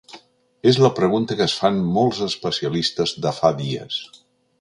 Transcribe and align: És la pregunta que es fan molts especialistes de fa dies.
És 0.69 0.77
la 0.83 0.89
pregunta 0.99 1.37
que 1.41 1.45
es 1.45 1.53
fan 1.63 1.77
molts 1.97 2.21
especialistes 2.29 3.13
de 3.27 3.35
fa 3.41 3.53
dies. 3.61 4.01